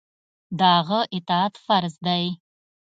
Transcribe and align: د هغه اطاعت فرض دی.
د 0.59 0.61
هغه 0.77 0.99
اطاعت 1.15 1.53
فرض 1.65 1.93
دی. 2.05 2.23